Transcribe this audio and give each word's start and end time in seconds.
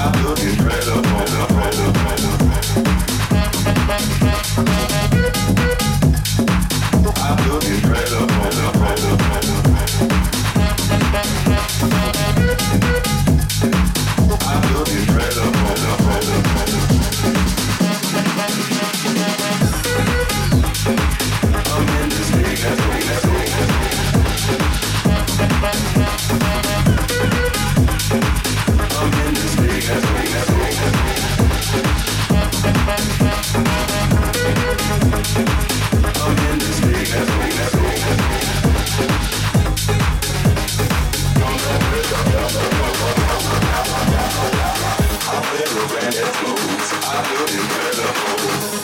I 0.00 0.22
will 0.24 0.37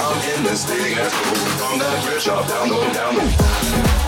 I'm 0.00 0.20
in 0.36 0.44
this 0.44 0.64
thing 0.64 0.96
as 0.98 1.12
cool 1.12 1.34
From 1.58 1.78
that 1.78 2.04
bridge 2.04 2.28
up, 2.28 2.46
down, 2.48 2.68
the 2.68 2.92
down, 2.92 3.14
the. 3.16 4.03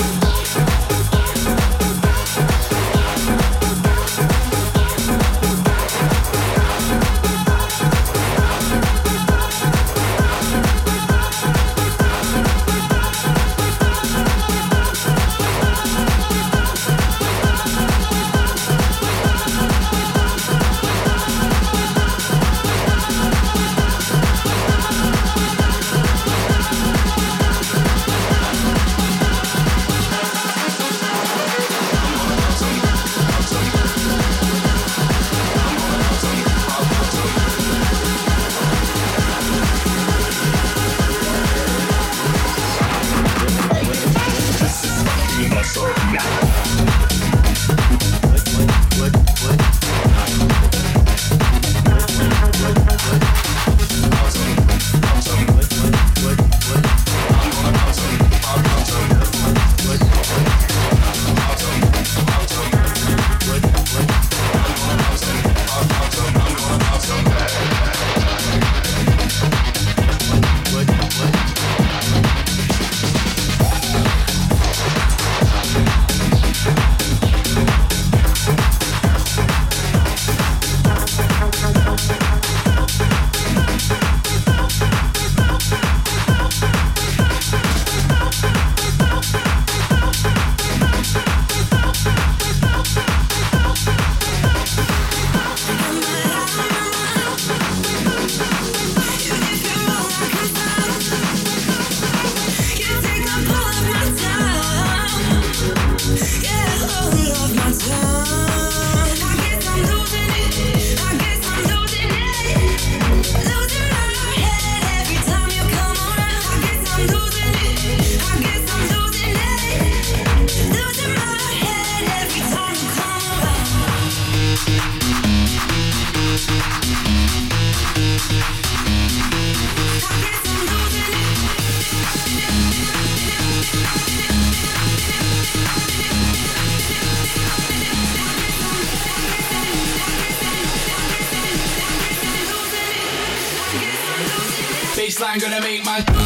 I'm 145.37 145.43
gonna 145.43 145.61
make 145.61 145.85
my 145.85 146.25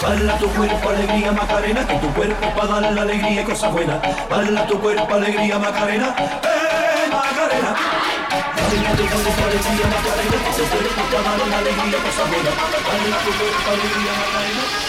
Baila 0.00 0.38
tu 0.38 0.48
cuerpo, 0.48 0.88
alegría, 0.88 1.32
Macarena, 1.32 1.86
que 1.86 1.94
tu 1.96 2.08
cuerpo 2.14 2.48
para 2.56 2.66
darle 2.68 2.92
la 2.92 3.02
alegría 3.02 3.42
y 3.42 3.44
cosas 3.44 3.70
buenas. 3.70 4.00
Baila 4.30 4.66
tu 4.66 4.80
cuerpo, 4.80 5.14
alegría, 5.14 5.58
Macarena, 5.58 6.14
eh, 6.18 7.10
Macarena. 7.10 7.76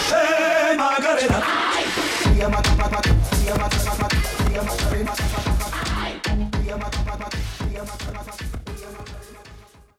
Hey, 0.10 0.76
Margarita. 0.76 1.40